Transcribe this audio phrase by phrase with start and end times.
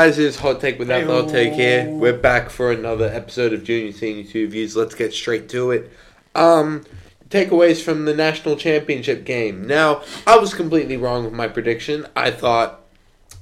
[0.00, 0.18] Guys?
[0.18, 1.86] It's Hot Take Without the Hot Take here.
[1.86, 4.74] We're back for another episode of Junior Senior Two Views.
[4.74, 5.92] Let's get straight to it.
[6.34, 6.86] Um,
[7.28, 9.66] takeaways from the national championship game.
[9.66, 12.06] Now, I was completely wrong with my prediction.
[12.16, 12.80] I thought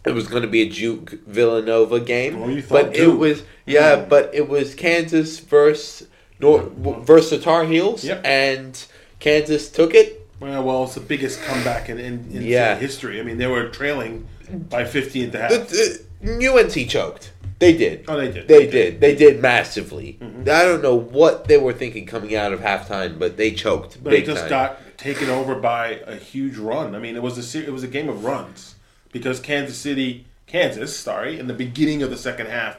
[0.04, 3.44] it was going to be a Duke Villanova game, Oh, you thought but it was
[3.64, 6.08] yeah, but it was Kansas versus
[6.40, 6.72] Nor-
[7.04, 8.22] versus the Tar Heels, Yep.
[8.24, 8.84] and
[9.20, 10.26] Kansas took it.
[10.40, 12.74] Well, well, it's the biggest comeback in, in, in Yeah.
[12.74, 13.20] history.
[13.20, 15.50] I mean, they were trailing by 50 at the half.
[15.50, 17.32] The, the, UNC choked.
[17.58, 18.04] They did.
[18.08, 18.46] oh, they did.
[18.46, 19.00] They did.
[19.00, 20.16] They did massively.
[20.20, 20.42] Mm-hmm.
[20.42, 24.12] I don't know what they were thinking coming out of halftime, but they choked But
[24.12, 24.48] it just time.
[24.50, 26.94] got taken over by a huge run.
[26.94, 28.76] I mean, it was a it was a game of runs
[29.12, 32.78] because Kansas City, Kansas, sorry, in the beginning of the second half,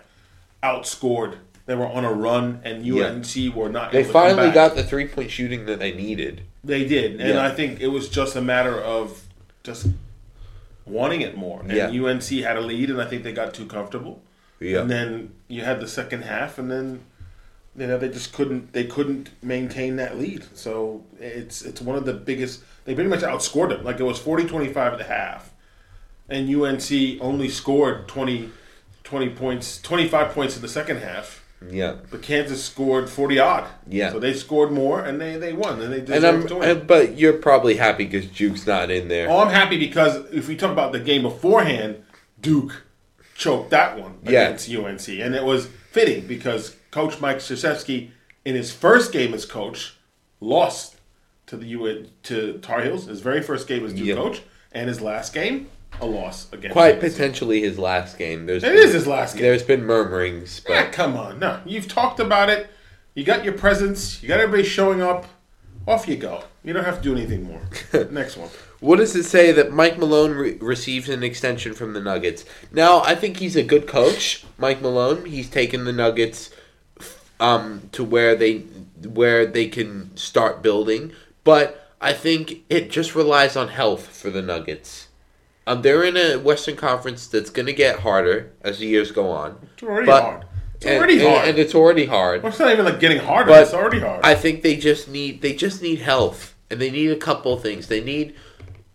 [0.64, 1.38] outscored.
[1.66, 3.06] They were on a run, and Yeah.
[3.08, 3.92] UNC were not.
[3.92, 6.42] they able to come finally got the three point shooting that they needed.
[6.64, 7.46] They did, and Yeah.
[7.46, 9.22] I think it was just a matter of
[9.64, 9.88] just
[10.90, 11.62] wanting it more.
[11.62, 11.88] And Yeah.
[11.90, 14.22] UNC had a lead, and I think they got too comfortable.
[14.60, 14.82] Yeah.
[14.82, 17.02] And then you had the second half, and then
[17.78, 20.44] you know they just couldn't they couldn't maintain that lead.
[20.54, 22.62] So it's it's one of the biggest.
[22.86, 23.84] They pretty much outscored them.
[23.84, 25.52] Like it was 40-25 at the half,
[26.28, 28.50] and UNC only scored 20,
[29.04, 31.44] 20 points, twenty five points in the second half.
[31.68, 31.96] Yeah.
[32.10, 33.68] But Kansas scored forty odd.
[33.88, 34.12] Yeah.
[34.12, 36.70] So they scored more, and they they won, and they And deserved I'm, to win.
[36.70, 39.30] and, but you're probably happy because Duke's not in there.
[39.30, 42.04] Oh, I'm happy because if we talk about the game beforehand,
[42.42, 42.84] Duke
[43.36, 44.48] choked that one Yeah.
[44.48, 48.10] against UNC, and it was fitting because Coach Mike Krzyzewski,
[48.46, 49.96] in his first game as coach,
[50.40, 50.96] lost
[51.48, 53.08] to the UN to Tar Heels.
[53.08, 54.16] His very first game as Duke Yeah.
[54.16, 55.68] coach, and his last game
[56.02, 56.74] a loss against.
[56.74, 57.02] Quite UNC.
[57.02, 58.46] potentially his last game.
[58.46, 59.44] There's It been, is his last game.
[59.44, 62.70] There's been murmurings, but come on, no, you've talked about it.
[63.16, 64.22] You got your presence.
[64.22, 65.26] You got everybody showing up.
[65.88, 66.44] Off you go.
[66.64, 67.62] You don't have to do anything more.
[68.12, 68.50] Next one.
[68.80, 72.46] What does it say that Mike Malone re- received an extension from the Nuggets?
[72.72, 75.26] Now, I think he's a good coach, Mike Malone.
[75.26, 76.52] He's taken the Nuggets
[77.40, 78.60] um, to where they
[79.04, 81.12] where they can start building,
[81.44, 85.08] but I think it just relies on health for the Nuggets.
[85.70, 89.30] Um, they're in a Western Conference that's going to get harder as the years go
[89.30, 89.56] on.
[89.76, 90.46] It's already But- hard.
[90.78, 91.48] It's and- already and- hard.
[91.50, 92.42] and it's already hard.
[92.42, 93.52] Well, it's not even like getting harder.
[93.52, 94.22] But it's already hard.
[94.24, 97.62] I think they just need they just need health, and they need a couple of
[97.62, 97.88] things.
[97.88, 98.34] They need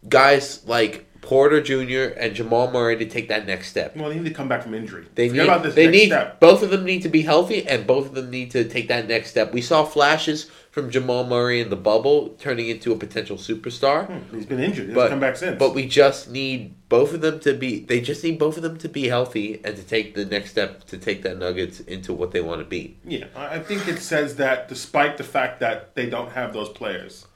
[0.09, 2.15] guys like Porter Jr.
[2.19, 3.97] and Jamal Murray to take that next step.
[3.97, 5.05] well, they need to come back from injury.
[5.15, 6.41] They Forget need about this they next need step.
[6.41, 9.07] both of them need to be healthy, and both of them need to take that
[9.07, 9.53] next step.
[9.53, 14.21] We saw flashes from Jamal Murray in the bubble turning into a potential superstar.
[14.33, 14.87] He's been injured.
[14.87, 15.57] He's But, come back since.
[15.57, 17.79] but we just need both of them to be.
[17.79, 20.83] They just need both of them to be healthy and to take the next step
[20.87, 22.97] to take that Nuggets into what they want to be.
[23.05, 26.71] yeah, I I think it says that despite the fact that they don't have those
[26.71, 27.29] players,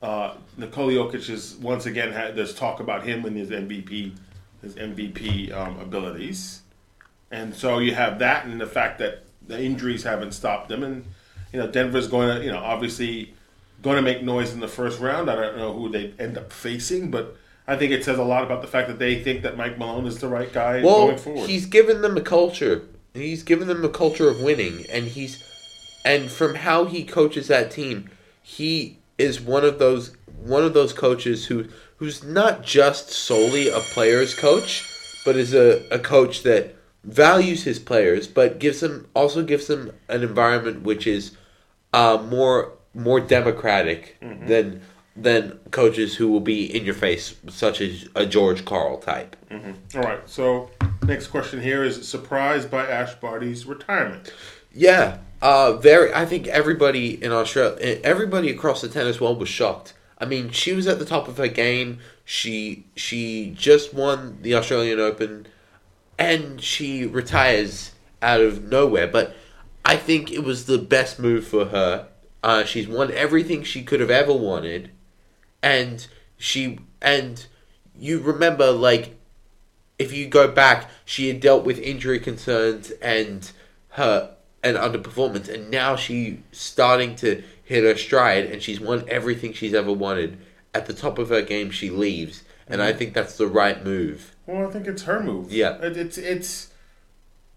[0.00, 4.14] uh, Nikola Jokic is once again had there's talk about him and his MVP,
[4.62, 6.62] his MVP um, abilities,
[7.32, 11.04] and so you have that and the fact that the injuries haven't stopped them, and
[11.52, 13.34] you know Denver's going to you know obviously
[13.82, 15.30] going to make noise in the first round.
[15.30, 17.36] I don't know who they end up facing, but.
[17.68, 20.04] I think it says a lot about the fact that they think that Mike Malone
[20.04, 21.48] is the right guy Well, going forward.
[21.48, 22.82] he's given them a culture.
[23.14, 25.40] He's given them a culture of winning, and he's
[26.04, 28.10] and from how he coaches that team,
[28.42, 31.66] he is one of those one of those coaches who
[31.98, 34.90] who's not just solely a player's coach,
[35.24, 36.74] but is a, a coach that
[37.04, 41.36] values his players, but gives them also gives them an environment which is
[41.92, 44.16] uh, more more democratic
[44.46, 44.82] than
[45.16, 49.36] than coaches who will be in your face, such as a George Karl type.
[49.94, 50.28] All right.
[50.28, 50.70] So
[51.06, 54.32] next question here is surprised by Ash Barty's retirement.
[54.72, 56.12] Yeah, uh, very.
[56.14, 59.94] I think everybody in Australia, everybody across the tennis world was shocked.
[60.18, 61.98] I mean, she was at the top of her game.
[62.24, 65.46] She she just won the Australian Open,
[66.20, 69.08] and she retires out of nowhere.
[69.08, 69.34] But
[69.84, 72.08] I think it was the best move for her.
[72.42, 74.90] Uh, she's won everything she could have ever wanted,
[75.62, 76.06] and
[76.36, 77.46] she and
[77.98, 79.16] you remember like
[79.98, 83.50] if you go back, she had dealt with injury concerns and
[83.90, 89.52] her and underperformance, and now she's starting to hit her stride, and she's won everything
[89.52, 90.38] she's ever wanted.
[90.72, 94.34] At the top of her game, she leaves, and I think that's the right move.
[94.50, 95.52] Well, I think it's her move.
[95.52, 95.76] Yeah.
[95.80, 96.68] It, it's it's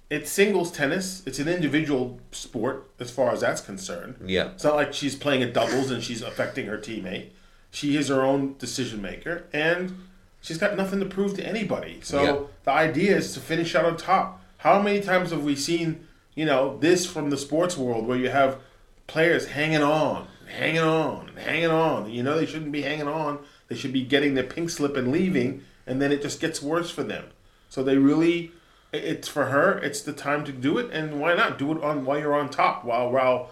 [0.09, 1.23] it's singles tennis.
[1.25, 4.15] It's an individual sport as far as that's concerned.
[4.23, 7.29] Yeah, It's not like she's playing a doubles and she's affecting her teammate.
[7.71, 9.97] She is her own decision maker, and
[10.41, 11.99] she's got nothing to prove to anybody.
[12.03, 12.39] So Yeah.
[12.65, 14.43] the idea is to finish out on top.
[14.57, 16.05] How many times have we seen,
[16.35, 18.59] you know, this from the sports world where you have
[19.07, 20.27] players hanging on,
[20.59, 22.11] hanging on, hanging on?
[22.11, 23.39] You know they shouldn't be hanging on.
[23.67, 26.89] They should be getting their pink slip and leaving, and then it just gets worse
[26.89, 27.25] for them.
[27.69, 28.51] So they really
[28.91, 29.77] it's for her.
[29.79, 32.49] It's the time to do it, and why not do it on while you're on
[32.49, 33.51] top, while while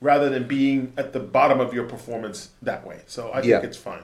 [0.00, 3.00] rather than being at the bottom of your performance that way.
[3.06, 3.60] So I think Yeah.
[3.62, 4.02] it's fine.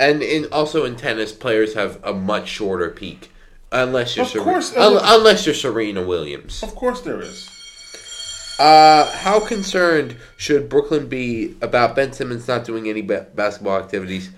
[0.00, 3.30] And in also in tennis, players have a much shorter peak,
[3.72, 6.62] unless you're Of Sere- course, un- unless you're Serena Williams.
[6.62, 7.50] Of course, there is.
[8.58, 14.30] Uh, how concerned should Brooklyn be about Ben Simmons not doing any ba- basketball activities?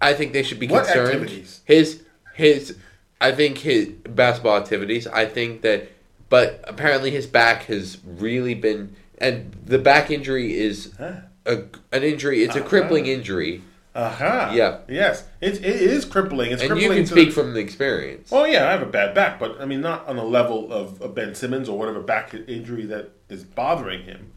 [0.00, 1.08] I think they should be What concerned.
[1.08, 1.60] activities?
[1.64, 2.02] His
[2.34, 2.76] his,
[3.20, 5.06] I think his basketball activities.
[5.08, 5.88] I think that,
[6.28, 11.12] but apparently his back has really been, and the back injury is Huh.
[11.46, 11.62] a,
[11.92, 12.44] an injury.
[12.44, 12.68] It's a Uh-huh.
[12.68, 13.62] crippling injury,
[13.96, 14.52] Aha.
[14.54, 14.78] Yeah.
[14.88, 15.24] Yes.
[15.40, 16.52] It, it is crippling.
[16.52, 18.28] It's and crippling you can speak the- from the experience.
[18.30, 21.02] Oh yeah, I have a bad back, but I mean not on the level of,
[21.02, 24.30] of Ben Simmons or whatever back injury that is bothering him.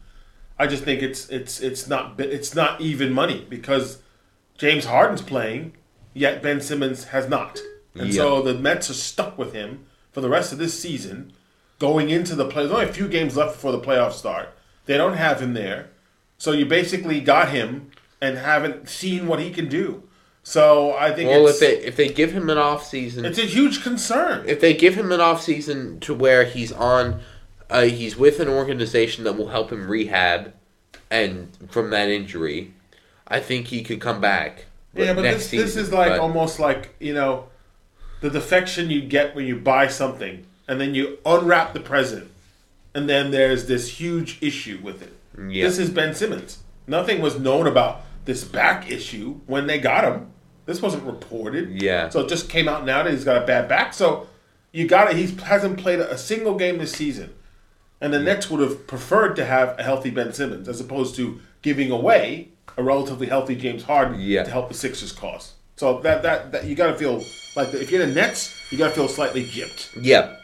[0.58, 3.98] I just think it's it's it's not it's not even money because
[4.62, 5.72] James Harden's playing,
[6.14, 7.58] yet Ben Simmons has not,
[7.96, 11.32] and so the Nets are stuck with him for the rest of this season,
[11.80, 12.62] going into the play.
[12.62, 14.50] There's only a few games left before the playoffs start.
[14.86, 15.90] They don't have him there,
[16.38, 20.04] so you basically got him and haven't seen what he can do.
[20.44, 23.40] So I think Well, it's, if they if they give him an off season, it's
[23.40, 24.44] a huge concern.
[24.46, 27.20] if they give him an off season to where he's on,
[27.68, 30.54] uh, he's with an organization that will help him rehab,
[31.10, 32.74] and from that injury,
[33.32, 34.66] I think he could come back.
[34.94, 37.48] Yeah, but this this is like but- almost like you know,
[38.20, 42.30] the defection you get when you buy something and then you unwrap the present,
[42.94, 45.12] and then there's this huge issue with it.
[45.48, 45.64] Yeah.
[45.64, 46.58] This is Ben Simmons.
[46.86, 50.30] Nothing was known about this back issue when they got him.
[50.66, 51.82] This wasn't reported.
[51.82, 52.10] Yeah.
[52.10, 53.94] So it just came out now that he's got a bad back.
[53.94, 54.28] So
[54.72, 55.16] you got it.
[55.16, 57.34] He hasn't played a single game this season.
[58.00, 61.40] And the Nets would have preferred to have a healthy Ben Simmons as opposed to
[61.62, 64.44] giving away a relatively healthy James Harden Yeah.
[64.44, 65.54] to help the Sixers cause.
[65.76, 67.24] So that that, that you got to feel
[67.56, 69.90] like if you're the Nets, you got to feel slightly gypped.
[70.00, 70.36] Yeah.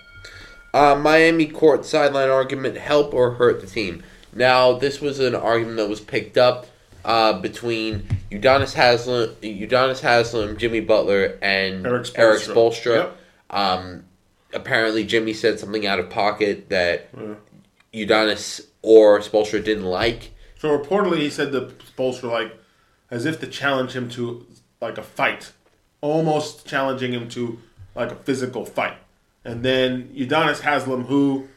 [0.74, 4.02] Uh, Miami court sideline argument help or hurt the team?
[4.34, 6.66] Now, this was an argument that was picked up
[7.04, 12.96] uh, between Udonis Haslem, Udonis Haslem, Jimmy Butler, and Eric Eric Spoelstra.
[12.96, 13.16] Yep.
[13.50, 14.04] Um,
[14.52, 17.08] apparently, Jimmy said something out of pocket that
[17.94, 20.32] Udonis or Spoelstra didn't like.
[20.58, 22.56] So reportedly, he said the Spoelstra like
[23.10, 24.46] as if to challenge him to
[24.80, 25.52] like a fight,
[26.00, 27.58] almost challenging him to
[27.94, 28.98] like a physical fight.
[29.44, 31.48] And then Udonis Haslem, who,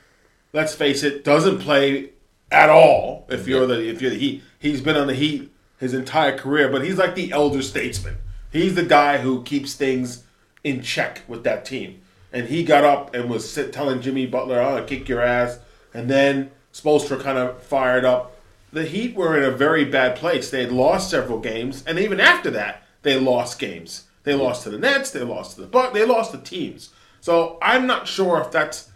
[0.53, 2.11] let's face it, doesn't play
[2.51, 3.25] at all.
[3.29, 6.69] If you're the if you're the Heat, he's been on the Heat his entire career,
[6.69, 8.17] but he's like the elder statesman.
[8.51, 10.23] He's the guy who keeps things
[10.63, 12.01] in check with that team.
[12.31, 15.59] And he got up and was sit, telling Jimmy Butler, "I'll kick your ass."
[15.93, 18.37] And then Spoelstra kind of fired up.
[18.73, 20.49] The Heat were in a very bad place.
[20.49, 24.05] They had lost several games, and even after that, they lost games.
[24.23, 25.11] They lost to the Nets.
[25.11, 25.93] They lost to the Buck.
[25.93, 26.89] They lost to teams.
[27.19, 28.89] So I'm not sure if that's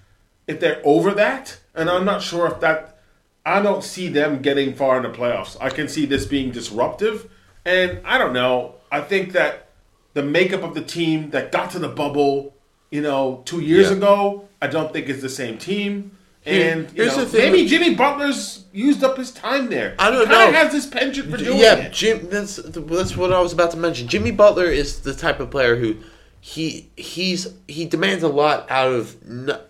[0.48, 2.92] if they're over that, and I'm not sure if that.
[3.48, 5.56] I don't see them getting far in the playoffs.
[5.62, 7.30] I can see this being disruptive,
[7.66, 8.76] and I don't know.
[8.92, 9.68] I think that
[10.14, 12.56] the makeup of the team that got to the bubble,
[12.90, 13.98] you know, two years Yeah.
[13.98, 16.18] ago, I don't think is the same team.
[16.46, 19.96] And here's know, the thing maybe with- Jimmy Butler's used up his time there.
[19.98, 20.52] I don't know.
[20.52, 21.94] Has this penchant for doing yeah, it?
[21.94, 22.30] Jim.
[22.30, 24.08] That's that's what I was about to mention.
[24.08, 25.96] Jimmy Butler is the type of player who
[26.42, 29.16] he he's he demands a lot out of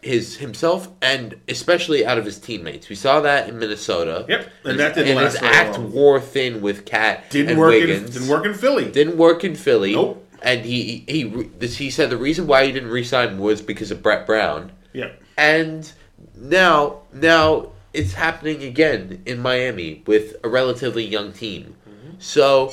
[0.01, 2.89] his himself and especially out of his teammates.
[2.89, 4.25] We saw that in Minnesota.
[4.27, 5.93] Yep, and that didn't and last his act long.
[5.93, 7.69] wore thin with Cat Didn't and work.
[7.69, 8.07] Wiggins.
[8.07, 8.91] In, didn't work in Philly.
[8.91, 9.93] Didn't work in Philly.
[9.93, 10.21] Nope.
[10.41, 13.89] And he he he, this, he said the reason why he didn't resign was because
[13.91, 14.73] of Brett Brown.
[14.91, 15.11] yeah.
[15.37, 15.89] And
[16.35, 21.75] now, now it's happening again in Miami with a relatively young team.
[21.87, 22.15] Mm-hmm.
[22.19, 22.71] So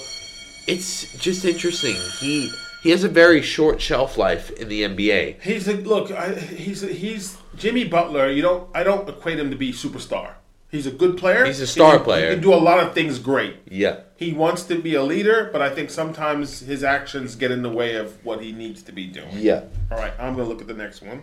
[0.67, 1.97] it's just interesting.
[2.19, 2.51] He
[2.83, 5.41] he has a very short shelf life in the NBA.
[5.43, 6.11] He's a look.
[6.11, 8.29] I, he's a, he's Jimmy Butler.
[8.31, 8.69] You don't.
[8.75, 10.35] I don't equate him to be superstar.
[10.71, 11.45] He's a good player.
[11.45, 12.29] He's a star He can- player.
[12.31, 13.57] He can do a lot of things great.
[13.69, 14.01] Yeah.
[14.17, 17.69] He wants to be a leader, but I think sometimes his actions get in the
[17.69, 19.29] way of what he needs to be doing.
[19.35, 19.65] Yeah.
[19.91, 21.23] All right, I'm going to look at the next one,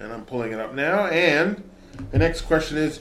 [0.00, 1.06] and I'm pulling it up now.
[1.06, 1.68] And
[2.10, 3.00] the next question is: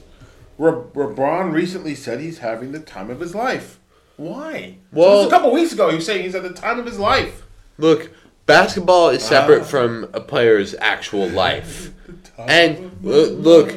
[0.59, 3.79] LeBron recently said he's having the time of his life.
[4.17, 4.77] Why?
[4.91, 6.85] Well- so just a couple weeks ago, he was saying he's at the time of
[6.85, 7.43] his life.
[7.77, 8.09] Look,
[8.45, 9.65] basketball is separate Ah.
[9.65, 11.91] from a player's actual life.
[12.37, 13.75] And uh, look,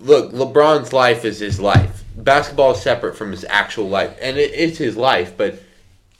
[0.00, 2.04] look, LeBron's life is his life.
[2.16, 5.36] Basketball is separate from his actual life, and it, it's his life.
[5.36, 5.60] But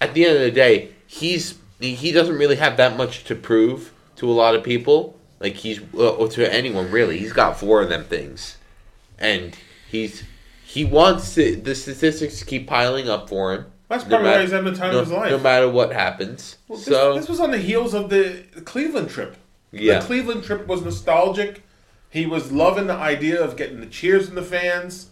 [0.01, 3.35] at the end of the day, he's he he doesn't really have that much to
[3.35, 5.19] prove to a lot of people.
[5.45, 7.19] Like he's or to anyone really.
[7.19, 8.57] He's got four of them things,
[9.19, 9.55] and
[9.91, 10.25] he's
[10.65, 13.67] he wants to, the statistics to keep piling up for him.
[13.91, 15.31] That's no probably why matter- he's having the time no, of his life.
[15.31, 16.57] No matter what happens.
[16.67, 19.37] Well, this, so this was on the heels of the Cleveland trip.
[19.71, 19.99] Yeah.
[19.99, 21.63] The Cleveland trip was nostalgic.
[22.09, 25.11] He was loving the idea of getting the cheers from the fans.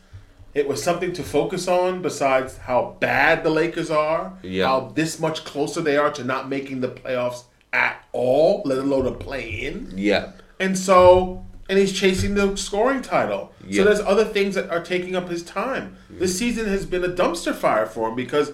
[0.54, 4.66] It was something to focus on besides how bad the Lakers are, Yeah.
[4.66, 9.06] how this much closer they are to not making the playoffs at all, let alone
[9.06, 9.92] a play in.
[9.96, 10.32] Yeah.
[10.60, 13.52] And so, and he's chasing the scoring title.
[13.66, 13.82] Yeah.
[13.82, 15.96] So there's other things that are taking up his time.
[16.10, 16.38] This mm.
[16.38, 18.52] season has been a dumpster fire for him because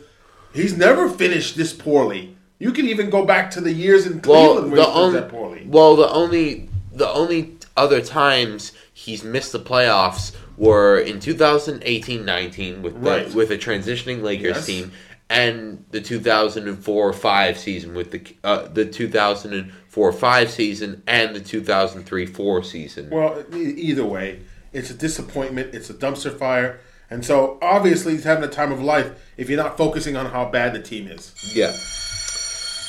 [0.53, 2.37] he's never finished this poorly.
[2.59, 5.29] You can even go back to the years in Well, Cleveland where he only that
[5.29, 5.65] poorly.
[5.67, 12.95] well, the only the only other times he's missed the playoffs were in 2018-19 with
[12.95, 13.35] the, Right.
[13.35, 14.67] with a transitioning Lakers Yes.
[14.67, 14.93] team
[15.31, 23.11] and the 2004-5 season with the uh, the 2004-5 season and the 2003-4 season.
[23.11, 24.41] Well, either way,
[24.73, 25.75] it's a disappointment.
[25.75, 26.81] It's a dumpster fire.
[27.11, 30.45] And so, obviously, he's having a time of life if you're not focusing on how
[30.51, 31.35] bad the team is.
[31.55, 31.75] Yeah.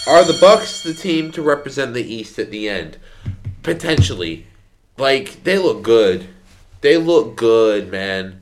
[0.07, 2.97] Are the Bucks the team to represent the East at the end?
[3.63, 4.47] Potentially.
[4.97, 6.27] Like they look good.
[6.81, 8.38] They look good, man.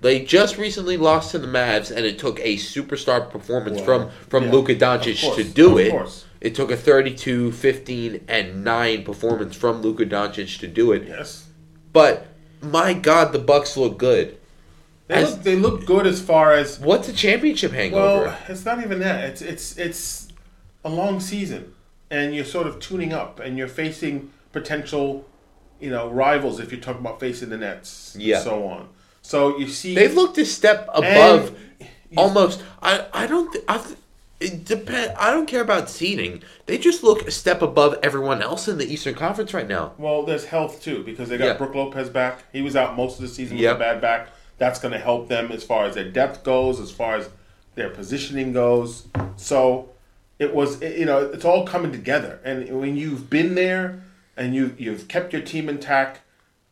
[0.00, 3.84] They just recently lost to the Mavs, and it took a superstar performance Wow.
[3.84, 5.90] from from Yeah, Luka Doncic to do of it.
[5.90, 6.24] course.
[6.40, 11.04] It took a 32, 15, and 9 performance from Luka Doncic to do it.
[11.06, 11.44] Yes.
[11.92, 12.28] But
[12.62, 14.36] my God, the Bucks look good.
[15.08, 18.24] They, As- look, they look good as far as What's a championship hangover?
[18.26, 19.24] Well, it's not even that.
[19.24, 20.28] It's it's it's
[20.84, 21.74] a long season,
[22.10, 25.26] and you're sort of tuning up, and you're facing potential,
[25.78, 28.36] you know, rivals if you're talking about facing the Nets, Yeah.
[28.36, 28.88] and so on.
[29.30, 31.56] So you see, They've looked a step above.
[32.16, 32.64] almost.
[32.82, 33.06] I.
[33.12, 33.52] I don't.
[33.52, 33.78] Th- I.
[33.78, 33.96] Th-
[34.40, 35.12] it depend.
[35.16, 36.42] I don't care about seeding.
[36.66, 39.92] They just look a step above everyone else in the Eastern Conference right now.
[39.98, 41.52] Well, there's health too because they got Yeah.
[41.58, 42.42] Brook Lopez back.
[42.52, 43.74] He was out most of the season Yep.
[43.78, 44.30] with a bad back.
[44.58, 47.28] That's going to help them as far as their depth goes, as far as
[47.76, 49.04] their positioning goes.
[49.36, 49.90] So
[50.40, 52.40] it was, it- you know, it's all coming together.
[52.44, 54.02] And when you've been there
[54.36, 56.20] and you you've kept your team intact,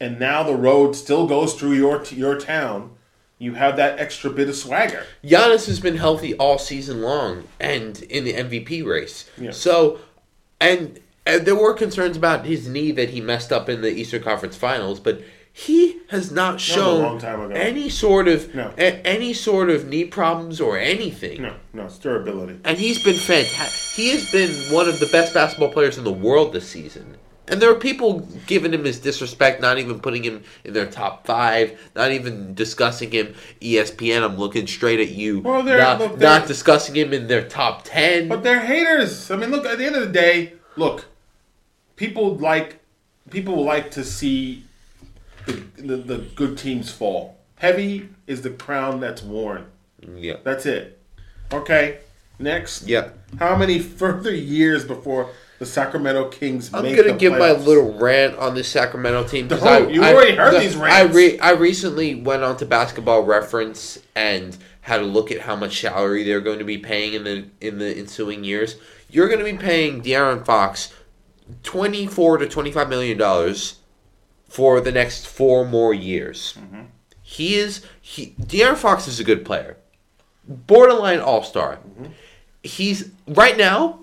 [0.01, 2.93] and now the road still goes through your your town,
[3.39, 5.05] you have that extra bit of swagger.
[5.25, 9.31] Giannis has been healthy all season long and in the MVP race.
[9.39, 9.51] Yeah.
[9.53, 9.99] So,
[10.61, 14.23] and, and there were concerns about his knee that he messed up in the Eastern
[14.23, 17.21] Conference Finals, but he has not shown
[17.53, 18.73] any sort of No.
[18.79, 21.43] a- any sort of knee problems or anything.
[21.43, 22.59] No, no, it's durability.
[22.65, 23.97] And he's been fantastic.
[23.97, 27.17] He has been one of the best basketball players in the world this season.
[27.51, 31.27] And there are people giving him his disrespect, not even putting him in their top
[31.27, 33.35] five, not even discussing him.
[33.61, 35.41] ESPN, I'm looking straight at you.
[35.41, 38.29] Well, they're- not, look, they're- not discussing him in their top ten.
[38.29, 39.31] But they're haters.
[39.31, 39.65] I mean, look.
[39.67, 41.07] At the end of the day, look.
[41.97, 42.79] People like
[43.31, 44.65] people like to see
[45.47, 47.37] the, the, the good teams fall.
[47.57, 49.67] Heavy is the crown that's worn.
[50.17, 50.99] yeah, That's it.
[51.53, 51.99] Okay.
[52.39, 52.87] Next.
[52.87, 53.09] yeah.
[53.41, 58.37] How many further years before the Sacramento Kings I'm gonna the give my little rant
[58.37, 59.49] on this Sacramento team.
[59.49, 59.91] 'cause Don't.
[59.93, 61.15] You already heard these I rants.
[61.17, 65.81] re- I recently went on to Basketball Reference and had a look at how much
[65.81, 68.77] salary they're going to be paying in the in the ensuing years.
[69.11, 70.93] You're going to be paying De'Aaron Fox
[71.63, 73.77] twenty four to twenty five million dollars
[74.49, 76.55] for the next four more years.
[76.59, 76.83] Mm-hmm.
[77.23, 79.77] He is he De'Aaron Fox is a good player,
[80.47, 81.77] borderline all star.
[81.77, 82.07] Mm-hmm.
[82.63, 84.01] He's right now.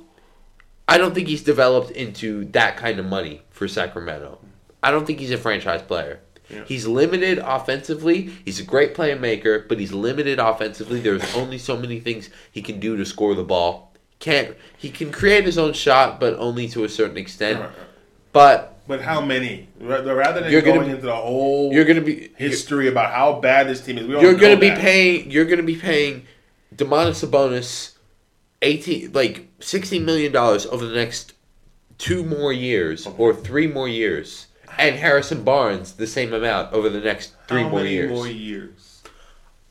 [0.88, 4.40] I don't think he's developed into that kind of money for Sacramento.
[4.84, 6.20] I don't think he's a franchise player.
[6.50, 6.64] Yeah.
[6.66, 8.30] He's limited offensively.
[8.46, 11.00] He's a great playmaker, but he's limited offensively.
[11.00, 13.94] There's only so many things he can do to score the ball.
[14.20, 17.64] Can't he can create his own shot, but only to a certain extent.
[18.32, 19.70] But But how many?
[19.80, 23.82] Rather than going be- into the whole you're gonna be history about how bad this
[23.82, 24.80] team is, we you're gonna be that.
[24.80, 26.28] paying you're gonna be paying
[26.76, 27.95] Demonis Sabonis
[28.66, 31.34] eighteen like sixteen million dollars over the next
[31.98, 34.48] two more years or three more years.
[34.78, 38.12] And Harrison Barnes the same amount over the next three How more many years.
[38.12, 39.04] more years?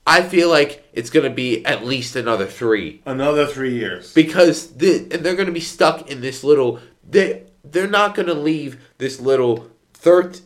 [0.06, 3.02] I feel like it's gonna be at least another three.
[3.04, 4.14] Another three years.
[4.14, 8.78] Because the, and they're gonna be stuck in this little they they're not gonna leave
[8.98, 10.40] this little third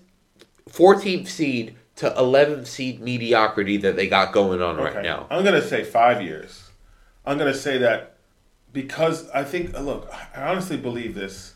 [0.70, 5.26] 14th seed to 11th seed mediocrity that they got going on right now.
[5.30, 6.70] I'm gonna say five years.
[7.26, 8.17] I'm gonna say that
[8.72, 11.54] because I think look, I honestly believe this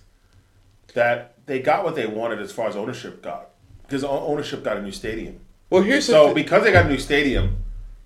[0.95, 3.51] that they got what they wanted as far as ownership got
[3.83, 5.41] because ownership got a new stadium.
[5.71, 7.57] Well, here's the So because they got a new stadium,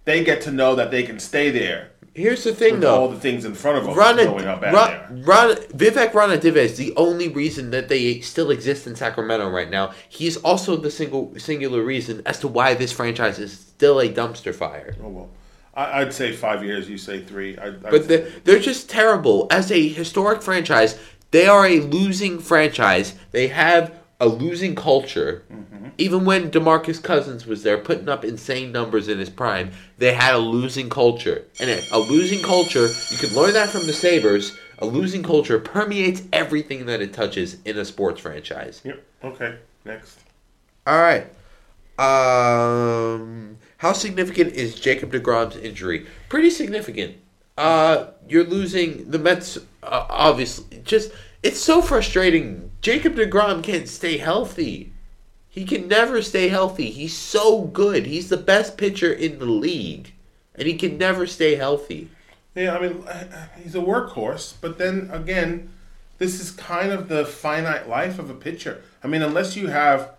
[0.05, 2.95] they get to know that they can stay there here's the thing with though.
[2.95, 5.21] all the things in front of them, Rana, knowing how bad Ra- they.
[5.23, 9.93] Rana, Vivek Ranadive is the only reason that they still exist in Sacramento right now.
[10.09, 14.55] He's also the single singular reason as to why this franchise is still a dumpster
[14.55, 14.97] fire.
[15.03, 15.31] Oh well,
[15.77, 16.89] I, I'd say five years.
[16.89, 17.57] You say three.
[17.59, 19.47] I, But the, they're just terrible.
[19.51, 20.99] As a historic franchise,
[21.33, 23.15] They are a losing franchise.
[23.33, 25.43] They have a losing culture.
[25.99, 30.35] Even when DeMarcus Cousins was there putting up insane numbers in his prime, they had
[30.35, 31.45] a losing culture.
[31.61, 34.57] And a- a losing culture, you can learn that from the Sabres.
[34.79, 38.83] A losing culture permeates everything that it touches in a sports franchise.
[38.85, 39.03] Yep.
[39.25, 39.57] Okay.
[39.85, 40.19] Next.
[40.87, 41.27] All right.
[41.99, 46.07] Um, how significant is Jacob Degrom's injury?
[46.29, 47.17] Pretty significant.
[47.59, 49.57] Uh, you're losing the Mets.
[49.83, 52.71] Uh, obviously, just it's so frustrating.
[52.81, 54.93] Jacob Degrom can't stay healthy.
[55.49, 56.91] He can never stay healthy.
[56.91, 58.07] He's so good.
[58.07, 60.13] He's the best pitcher in the league,
[60.55, 62.11] and he can never stay healthy.
[62.55, 63.05] Yeah, I mean,
[63.63, 65.71] he's a workhorse, but then again,
[66.19, 68.83] this is kind of the finite life of a pitcher.
[69.03, 70.11] I mean, unless you have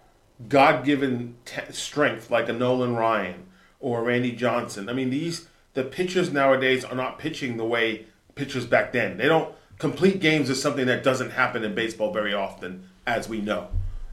[0.47, 3.46] God given t- strength like a Nolan Ryan
[3.79, 8.65] or Randy Johnson, I mean, these the pitchers nowadays are not pitching the way pitchers
[8.65, 9.17] back then.
[9.17, 13.41] They don't complete games is something that doesn't happen in baseball very often, as we
[13.41, 13.67] know.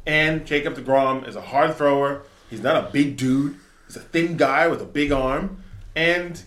[0.07, 2.23] And Jacob DeGrom is a hard thrower.
[2.51, 3.57] He's not a big dude.
[3.87, 5.63] He's a thin guy with a big arm,
[5.97, 6.43] and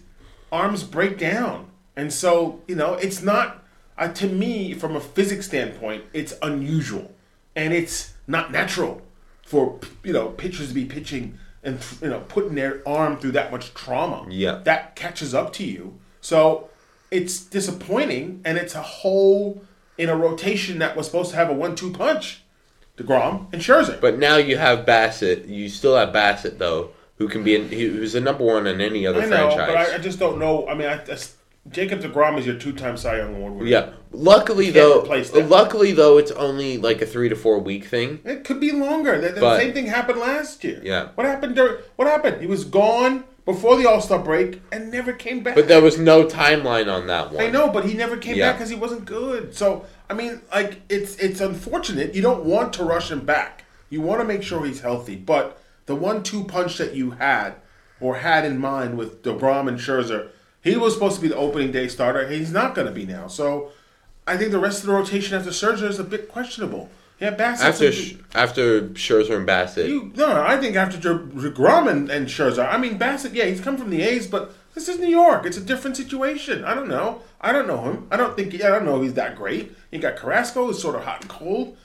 [0.51, 1.69] arms break down.
[1.95, 3.63] And so, you know, it's not,
[3.97, 7.11] uh, to me, from a physics standpoint, it's unusual.
[7.55, 9.01] And it's not natural
[9.41, 13.51] for, you know, pitchers to be pitching and, you know, putting their arm through that
[13.51, 14.25] much trauma.
[14.29, 14.61] Yeah.
[14.63, 15.99] That catches up to you.
[16.21, 16.69] So
[17.11, 19.61] it's disappointing, and it's a hole
[19.97, 22.41] in a rotation that was supposed to have a one two punch.
[22.97, 24.01] DeGrom and Scherzer.
[24.01, 25.47] But now you have Bassitt.
[25.47, 28.81] You still have Bassitt though, who can be in, he- who's the number one in
[28.81, 29.67] any other I know, franchise.
[29.67, 30.67] but I, I just don't know.
[30.67, 31.17] I mean, I, I,
[31.71, 33.65] Jacob DeGrom is your two-time Cy Young Award winner.
[33.69, 33.89] Yeah.
[34.11, 35.01] Luckily though,
[35.33, 38.19] luckily though, it's only like a three to four week thing.
[38.25, 39.19] It could be longer.
[39.19, 40.81] The, the But- same thing happened last year.
[40.83, 41.09] Yeah.
[41.15, 41.55] What happened?
[41.55, 42.39] During, what happened?
[42.41, 45.55] He was gone before the All Star break and never came back.
[45.55, 47.43] But there was no timeline on that one.
[47.43, 48.49] I know, but he never came Yeah.
[48.51, 49.53] back because he wasn't good.
[49.55, 52.15] So I mean, like it's it's unfortunate.
[52.15, 53.65] You don't want to rush him back.
[53.89, 55.15] You want to make sure he's healthy.
[55.15, 57.55] But the one-two punch that you had
[58.01, 60.29] or had in mind with Degrom and Scherzer,
[60.63, 62.27] he was supposed to be the opening day starter.
[62.27, 63.27] He's not going to be now.
[63.27, 63.71] So
[64.25, 66.89] I think the rest of the rotation after Scherzer is a bit questionable.
[67.19, 67.61] Yeah, Bassitt.
[67.63, 72.27] After Sh- after Scherzer and Bassitt, You, no, no, I think after DeGrom and, and
[72.27, 73.33] Scherzer, I mean Bassitt.
[73.33, 75.45] Yeah, he's come from the A's, but this is New York.
[75.45, 76.63] It's a different situation.
[76.63, 77.23] I don't know.
[77.41, 78.07] I don't know him.
[78.11, 78.53] I don't think.
[78.55, 79.01] I don't know.
[79.01, 79.75] He's that great.
[79.91, 81.75] You got Carrasco, who's sort of hot and cold.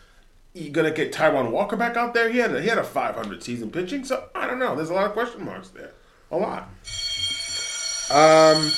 [0.53, 2.29] You're gonna get Taijuan Walker back out there?
[2.31, 4.05] He had a, he had a 500 season pitching.
[4.05, 4.77] So I don't know.
[4.77, 5.93] There's a lot of question marks there.
[6.31, 6.69] A lot.
[8.13, 8.71] Um,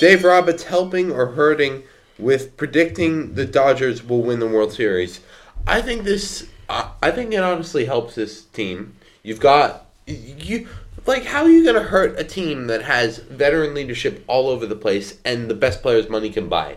[0.00, 1.82] Dave Roberts helping or hurting
[2.18, 5.20] with predicting the Dodgers will win the World Series.
[5.66, 6.48] I think this.
[6.68, 8.96] I I think it honestly helps this team.
[9.22, 10.68] You've got you.
[11.06, 14.66] Like, how are you going to hurt a team that has veteran leadership all over
[14.66, 16.76] the place and the best players money can buy,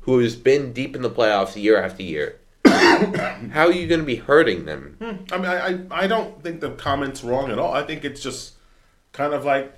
[0.00, 2.40] who has been deep in the playoffs year after year?
[2.66, 4.96] how are you going to be hurting them?
[5.30, 7.72] I mean, I, I I don't think the comment's wrong at all.
[7.72, 8.54] I think it's just
[9.12, 9.72] kind of like,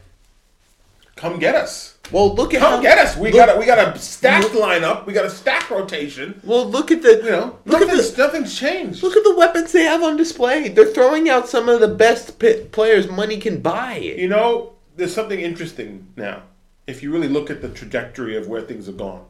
[1.16, 1.96] come get us.
[2.10, 3.16] Well, look at Come how, get us.
[3.16, 5.06] We look- got a, we got a stacked look- lineup.
[5.06, 6.40] We got a stack rotation.
[6.44, 9.02] Well, look at the You know, look at the nothing's changed.
[9.02, 10.68] look at the weapons they have on display.
[10.68, 12.38] They're throwing out some of the best
[12.72, 13.96] players money can buy.
[13.96, 16.42] You know, there's something interesting now.
[16.86, 19.24] If you really look at the trajectory of where things have gone.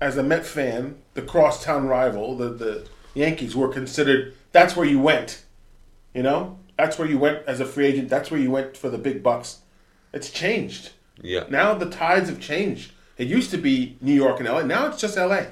[0.00, 4.98] As a Met fan, the crosstown rival, the, the Yankees were considered that's where you
[5.00, 5.42] went.
[6.14, 6.58] You know?
[6.78, 8.08] That's where you went as a free agent.
[8.08, 9.58] That's where you went for the big bucks.
[10.16, 10.92] It's changed.
[11.20, 11.44] Yeah.
[11.50, 12.92] Now the tides have changed.
[13.18, 14.62] It used to be New York and LA.
[14.62, 15.44] Now it's just LA.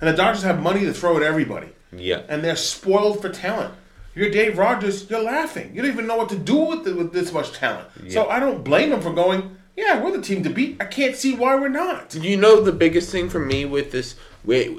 [0.00, 1.70] And the Dodgers have money to throw at everybody.
[1.90, 2.22] Yeah.
[2.28, 3.74] And they're spoiled for talent.
[4.14, 5.74] You're Dave Rogers, you're laughing.
[5.74, 7.88] You don't even know what to do with, the, with this much talent.
[8.08, 10.76] So I don't blame them for going, yeah, we're the team to beat.
[10.80, 12.14] I can't see why we're not.
[12.14, 14.14] You know the biggest thing for me with this,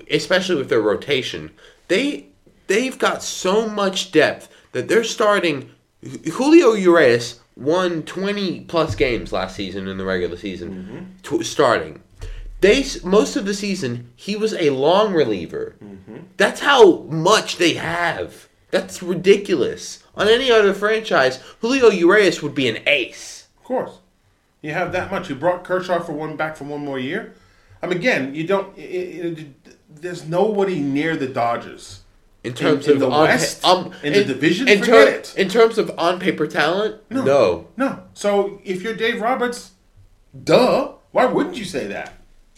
[0.09, 1.51] especially with their rotation,
[1.89, 2.27] they
[2.65, 5.69] they've got so much depth that they're starting.
[6.33, 11.37] Julio Urias won twenty plus games last season in the regular season, mm-hmm.
[11.37, 12.01] tw- starting.
[12.61, 15.75] They most of the season he was a long reliever.
[15.83, 16.17] Mm-hmm.
[16.37, 18.47] That's how much they have.
[18.71, 20.03] That's ridiculous.
[20.15, 23.47] On any other franchise, Julio Urias would be an ace.
[23.57, 23.99] Of course.
[24.61, 25.29] You have that much.
[25.29, 27.35] You brought Kershaw for one back for one more year.
[27.81, 28.77] I mean, again, you don't.
[28.77, 29.45] i i i
[29.89, 32.01] there's nobody near the Dodgers.
[32.43, 33.65] In terms in of the on, West?
[33.65, 34.67] um, In the division?
[34.67, 35.33] in, ter- it.
[35.37, 37.67] in terms of on paper talent, no.
[37.75, 38.03] No.
[38.13, 39.71] So if you're Dave Roberts,
[40.43, 40.93] duh.
[41.11, 42.13] Why wouldn't you say that?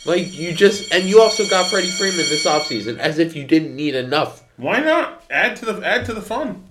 [0.06, 3.76] Like you just and you also got Freddie Freeman this offseason as if you didn't
[3.76, 4.44] need enough.
[4.58, 6.66] Why not add to the add to the fun?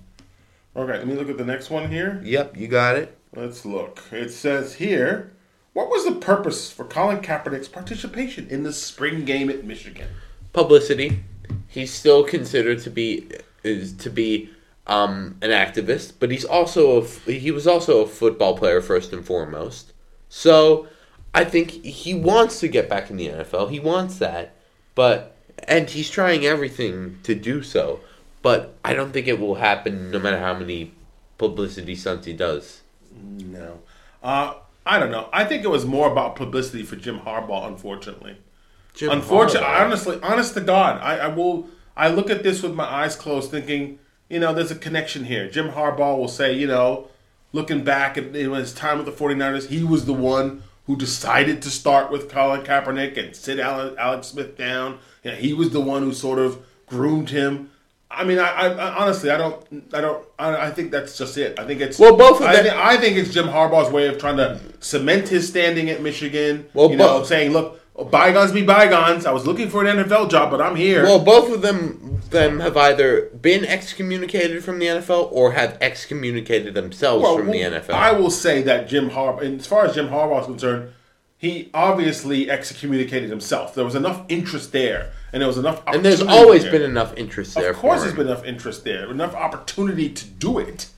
[0.75, 2.21] Okay, let me look at the next one here.
[2.23, 3.17] Yep, you got it.
[3.35, 4.01] Let's look.
[4.11, 5.33] It says here,
[5.73, 10.07] what was the purpose for Colin Kaepernick's participation in the spring game at Michigan?
[10.53, 11.23] publicity.
[11.69, 13.29] He's still considered to be
[13.63, 14.49] is to be
[14.87, 19.25] um, an activist, but he's also a he was also a football player first and
[19.25, 19.93] foremost.
[20.29, 20.87] So
[21.33, 23.69] I think he wants to get back in the NFL.
[23.69, 24.55] He wants that,
[24.95, 25.35] but
[25.67, 27.99] and he's trying everything to do so.
[28.41, 30.93] But I don't think it will happen, no matter how many
[31.37, 32.81] publicity stunts he does.
[33.13, 33.79] No.
[34.23, 34.55] Uh,
[34.85, 35.29] I don't know.
[35.33, 38.37] I think it was more about publicity for Jim Harbaugh, unfortunately.
[38.99, 41.69] Jim Unfortunately, honestly, honest to God, I, I will.
[41.95, 43.97] I look at this with my eyes closed, thinking,
[44.29, 45.49] you know, there's a connection here.
[45.49, 47.07] Jim Harbaugh will say, you know,
[47.53, 51.69] looking back at his time with the 49ers, he was the one who decided to
[51.69, 54.99] start with Colin Kaepernick and sit Alex, Smith down.
[55.23, 57.69] You know, he was the one who sort of groomed him.
[58.11, 61.37] I mean, I, I, I honestly, I don't, I don't, I, I think that's just
[61.37, 61.57] it.
[61.59, 64.17] I think it's Well, both of I, them- I think it's Jim Harbaugh's way of
[64.17, 66.67] trying to cement his standing at Michigan.
[66.73, 69.25] Well, you know, both- saying, look, Oh, bygones be bygones.
[69.25, 71.03] I was looking for an NFL job, but I'm here.
[71.03, 76.73] Well, both of them them have either been excommunicated from the NFL or have excommunicated
[76.73, 77.91] themselves Well, from the NFL.
[77.91, 80.93] I will say that Jim Harbaugh, and as far as Jim Harbaugh is concerned,
[81.37, 83.73] he obviously excommunicated himself.
[83.73, 85.81] There was enough interest there, and there was enough.
[85.87, 86.71] and there's always there.
[86.73, 87.71] been enough interest there.
[87.71, 90.89] Of course, there's been enough interest there, enough opportunity to do it.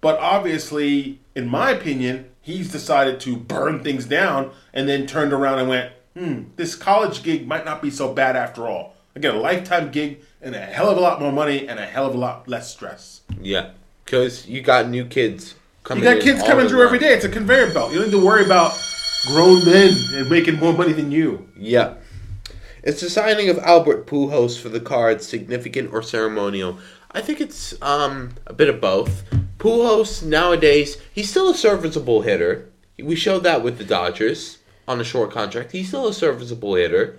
[0.00, 5.58] But obviously, in my opinion, he's decided to burn things down and then turned around
[5.58, 8.94] and went, hmm, this college gig might not be so bad after all.
[9.14, 11.86] I get a lifetime gig and a hell of a lot more money and a
[11.86, 13.22] hell of a lot less stress.
[13.40, 13.70] Yeah,
[14.04, 15.54] because you got new kids
[15.84, 16.04] coming.
[16.04, 17.10] You got kids coming through every time.
[17.10, 17.92] It's a conveyor belt.
[17.92, 18.72] You don't need to worry about
[19.26, 21.48] grown men and making more money than you.
[21.56, 21.94] Yeah.
[22.82, 26.78] It's the signing of Albert Pujols for the Cards significant or ceremonial?
[27.10, 29.24] I think it's um, a bit of both.
[29.58, 32.68] Pujols nowadays, he's still a serviceable hitter.
[33.02, 35.70] We showed that with the Dodgers on a short contract.
[35.70, 37.18] He's still a serviceable hitter.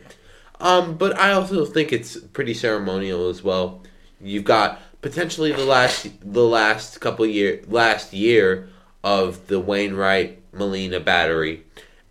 [0.59, 3.83] Um, but I also think it's pretty ceremonial as well.
[4.19, 8.67] You've got potentially the last the last couple year last year
[9.01, 11.63] of the Wainwright Molina battery,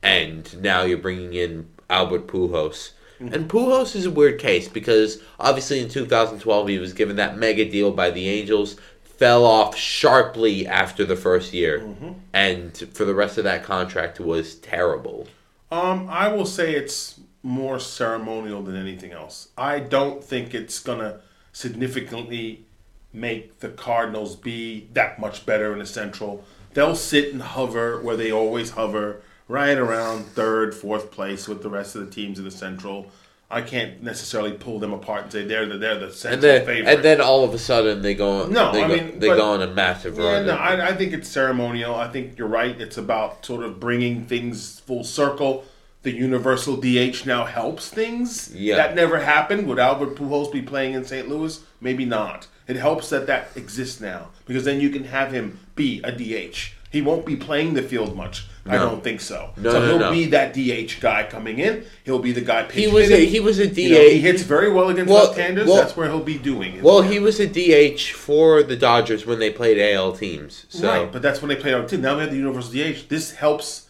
[0.03, 2.93] and now you're bringing in Albert Pujols.
[3.21, 7.69] And Pujols is a weird case because obviously in 2012 he was given that mega
[7.69, 11.85] deal by the Angels, fell off sharply after the first year,
[12.33, 15.27] and for the rest of that contract was terrible.
[15.71, 19.49] Um, I will say it's more ceremonial than anything else.
[19.57, 21.21] I don't think it's gonna
[21.53, 22.65] significantly
[23.13, 26.45] make the Cardinals be that much better in the Central.
[26.75, 31.71] They'll sit and hover where they always hover, right around third, fourth place with the
[31.71, 33.11] rest of the teams in the Central.
[33.51, 36.67] I can't necessarily pull them apart and say they're the they're the Central And then,
[36.67, 36.95] favorite.
[36.95, 38.53] and then all of a sudden they go on.
[38.53, 40.47] No, they I go, mean, they but- go on a massive Yeah, run.
[40.47, 41.95] no, I, I think it's ceremonial.
[41.95, 42.79] I think you're right.
[42.79, 45.65] It's about sort of bringing things full circle.
[46.03, 48.55] The universal DH now helps things.
[48.55, 48.77] Yeah.
[48.77, 49.67] That never happened.
[49.67, 51.29] Would Albert Pujols be playing in St.
[51.29, 51.59] Louis?
[51.81, 52.47] Maybe not.
[52.69, 56.75] It helps that that exists now because then you can have him be a DH.
[56.91, 58.47] He won't be playing the field much.
[58.69, 59.51] I don't think so.
[59.57, 60.11] No, so no, he'll no.
[60.13, 61.85] be that DH guy coming in.
[62.05, 63.79] He'll be the guy pitch he was a, he was a DH.
[63.79, 65.67] You know, he hits very well against Well- left-handers.
[65.67, 66.83] well- That's where he'll be doing.
[66.83, 70.67] well, he was a DH for the Dodgers when they played AL teams.
[70.69, 72.01] So Right, but that's when they played our team.
[72.03, 73.09] Now we have the universal DH.
[73.09, 73.87] This helps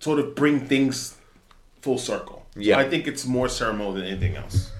[0.00, 1.14] sort of bring things
[1.82, 2.46] full circle.
[2.54, 2.78] So Yeah.
[2.78, 4.70] I think it's more ceremonial than anything else.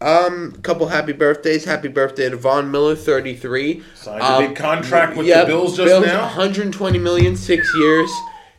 [0.00, 1.64] Um, couple happy birthdays.
[1.64, 3.82] Happy birthday to Von Miller, thirty three.
[3.96, 6.20] Signed a big contract with the Bills just now.
[6.22, 8.08] One hundred twenty million, six years.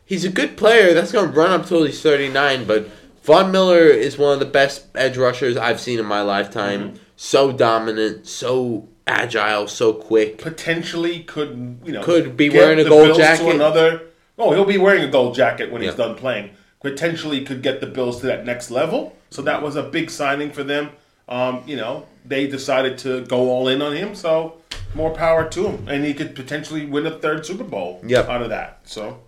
[0.10, 0.96] He's a good player.
[0.96, 2.66] That's going to run up till he's thirty nine.
[2.66, 2.90] But
[3.22, 6.82] Von Miller is one of the best edge rushers I've seen in my lifetime.
[6.94, 6.98] Mm-hmm.
[7.16, 10.40] So dominant, so agile, so quick.
[10.40, 13.54] Potentially could you know Could be wearing a gold jacket.
[13.54, 14.02] another.
[14.40, 16.52] Oh, he'll be wearing a gold jacket when he's done playing.
[16.82, 19.16] Potentially could get the Bills to that next level.
[19.30, 20.90] So that was a big signing for them.
[21.28, 24.16] Um, you know, they decided to go all in on him.
[24.16, 24.56] So
[24.96, 28.28] more power to him, and he could potentially win a third Super Bowl Yep.
[28.28, 28.80] out of that.
[28.86, 29.20] So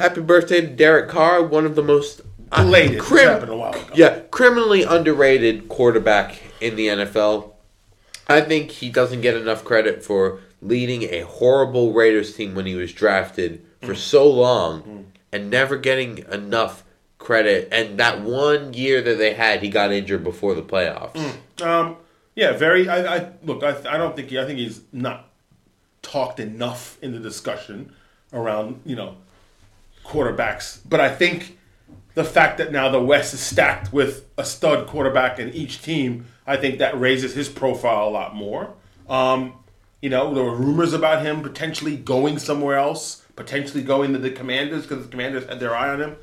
[0.00, 3.00] Happy birthday to Derek Carr, one of the most Belated.
[3.00, 3.84] This crim- happened a while ago.
[3.94, 7.52] Yeah, criminally underrated quarterback in the NFL.
[8.26, 12.74] I think he doesn't get enough credit for leading a horrible Raiders team when he
[12.74, 13.96] was drafted for mm.
[13.98, 15.04] so long mm.
[15.32, 16.82] and never getting enough
[17.18, 17.68] credit.
[17.70, 21.12] And that one year that they had, he got injured before the playoffs.
[21.12, 21.66] Mm.
[21.66, 21.96] Um,
[22.34, 22.88] yeah, very.
[22.88, 23.62] I, I look.
[23.62, 24.38] I, I don't think he.
[24.38, 25.28] I think he's not
[26.00, 27.92] talked enough in the discussion
[28.32, 29.16] around you know
[30.10, 30.80] quarterbacks.
[30.88, 31.58] But I think
[32.14, 36.26] the fact that now the West is stacked with a stud quarterback in each team,
[36.46, 38.74] I think that raises his profile a lot more.
[39.08, 39.54] Um,
[40.02, 44.30] you know, there were rumors about him potentially going somewhere else, potentially going to the
[44.30, 46.16] Commanders because the Commanders had their eye on him.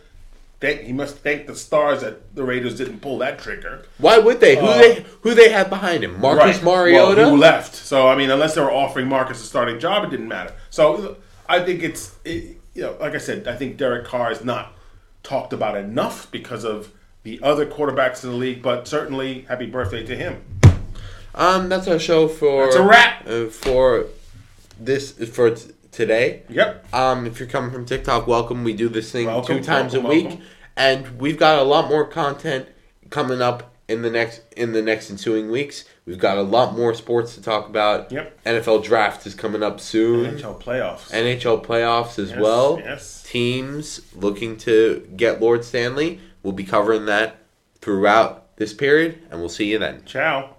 [0.60, 3.86] thank he must thank the stars that the Raiders didn't pull that trigger.
[4.00, 4.56] Why would they?
[4.58, 6.20] Who Uh, they who they have behind him?
[6.20, 7.30] Marcus Well, Mariota.
[7.30, 7.76] who left?
[7.76, 10.54] So I mean, unless they were offering Marcus a starting job, it didn't matter.
[10.72, 14.46] So I think it's it, you know, like I said, I think Derek Carr is
[14.46, 14.74] not
[15.24, 16.92] talked about enough because of
[17.24, 18.62] the other quarterbacks in the league.
[18.62, 20.44] But certainly, happy birthday to him.
[21.34, 22.66] um, that's our show for.
[22.66, 23.28] That's a wrap.
[23.28, 24.06] uh, for
[24.80, 26.44] this for t- today.
[26.50, 26.94] Yep.
[26.94, 28.64] Um, if you're coming from TikTok, welcome.
[28.64, 30.46] We do this thing Welcome, two times welcome, a week, welcome.
[30.78, 32.68] and we've got a lot more content
[33.10, 35.86] coming up in the next in the next ensuing weeks.
[36.08, 38.12] We've got a lot more sports to talk about.
[38.14, 38.44] Yep.
[38.46, 40.38] NFL draft is coming up soon.
[40.38, 41.12] NHL playoffs.
[41.12, 42.80] NHL playoffs as Yes, well.
[42.84, 43.24] yes.
[43.24, 46.22] Teams looking to get Lord Stanley.
[46.44, 47.36] We'll be covering that
[47.82, 50.04] throughout this period, and we'll see you then.
[50.06, 50.56] Ciao.